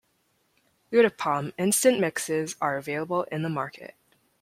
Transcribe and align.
Uttappam 0.91 1.53
instant 1.59 1.99
mixes 1.99 2.55
are 2.59 2.75
available 2.75 3.21
in 3.25 3.43
the 3.43 3.49
market. 3.49 3.93